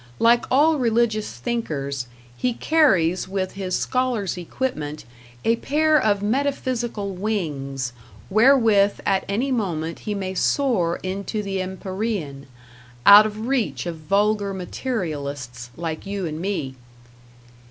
Like 0.17 0.45
all 0.49 0.79
religious 0.79 1.33
thinkers, 1.37 2.07
he 2.35 2.53
carries 2.55 3.27
with 3.27 3.51
his 3.51 3.77
scholar's 3.77 4.35
equipment 4.35 5.05
a 5.45 5.57
pair 5.57 5.95
of 5.95 6.23
metaphysical 6.23 7.11
wings, 7.13 7.93
wherewith 8.27 8.99
at 9.05 9.23
any 9.29 9.51
moment 9.51 9.99
he 9.99 10.15
may 10.15 10.33
soar 10.33 10.95
into 11.03 11.43
the 11.43 11.61
empyrean, 11.61 12.47
out 13.05 13.27
of 13.27 13.45
reach 13.45 13.85
of 13.85 13.97
vulgar 13.97 14.55
materialists, 14.55 15.69
like 15.77 16.07
you 16.07 16.25
and 16.25 16.39
me. 16.41 16.73